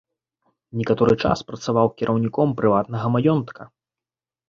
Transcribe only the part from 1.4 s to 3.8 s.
працаваў кіраўніком прыватнага маёнтка.